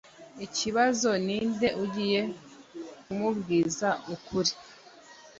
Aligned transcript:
Ikibazo 0.45 1.09
ninde 1.25 1.67
ugiye 1.83 2.21
kumubwiza 3.01 3.89
ukuri. 4.13 4.53